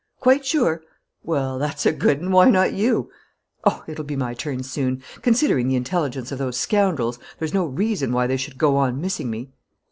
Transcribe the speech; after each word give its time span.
"Quite 0.19 0.47
sure?" 0.47 0.81
"Well, 1.21 1.59
that's 1.59 1.85
a 1.85 1.91
good 1.91 2.21
'un! 2.23 2.31
Why 2.31 2.49
not 2.49 2.73
you?" 2.73 3.11
"Oh, 3.63 3.83
it'll 3.85 4.03
be 4.03 4.15
my 4.15 4.33
turn 4.33 4.63
soon! 4.63 5.03
Considering 5.21 5.67
the 5.67 5.75
intelligence 5.75 6.31
of 6.31 6.39
those 6.39 6.57
scoundrels, 6.57 7.19
there's 7.37 7.53
no 7.53 7.65
reason 7.67 8.11
why 8.11 8.25
they 8.25 8.37
should 8.37 8.57
go 8.57 8.77
on 8.77 8.99
missing 8.99 9.29
me." 9.29 9.51